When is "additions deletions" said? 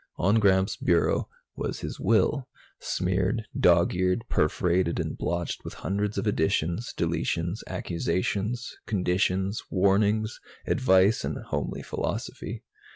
6.25-7.59